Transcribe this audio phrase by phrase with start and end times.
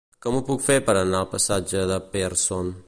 [0.25, 2.79] Com ho puc fer per anar al passatge de Pearson?